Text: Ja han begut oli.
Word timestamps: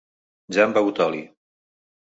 Ja 0.57 0.65
han 0.65 0.75
begut 0.79 1.03
oli. 1.07 1.23